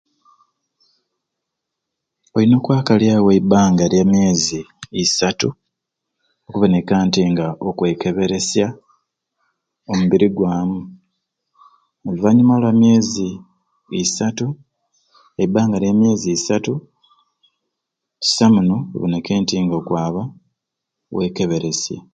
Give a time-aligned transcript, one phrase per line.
[2.35, 4.59] Oyina okwakalyawo eibanga lyamyeezi
[5.03, 5.49] isaatu
[6.47, 8.67] okuboneka nti nga okwekeberesya
[9.91, 10.79] ombiri gwamu
[12.07, 13.29] oluvanyuma lwamyeezi
[14.03, 14.45] isaatu
[15.41, 16.73] eibanga lyamyeezi isaatu
[18.21, 20.21] kisai muno oboneke nti nga okwaba
[21.15, 21.97] wekeberesye.